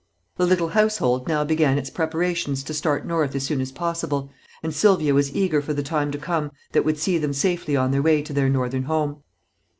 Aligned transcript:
The 0.37 0.47
little 0.47 0.69
household 0.69 1.27
now 1.27 1.43
began 1.43 1.77
its 1.77 1.91
preparations 1.91 2.63
to 2.63 2.73
start 2.73 3.05
north 3.05 3.35
as 3.35 3.43
soon 3.43 3.61
as 3.61 3.71
possible, 3.71 4.31
and 4.63 4.73
Sylvia 4.73 5.13
was 5.13 5.35
eager 5.35 5.61
for 5.61 5.75
the 5.75 5.83
time 5.83 6.09
to 6.11 6.17
come 6.17 6.51
that 6.71 6.83
would 6.83 6.97
see 6.97 7.19
them 7.19 7.33
safely 7.33 7.75
on 7.77 7.91
their 7.91 8.01
way 8.01 8.23
to 8.23 8.33
their 8.33 8.49
northern 8.49 8.85
home. 8.85 9.21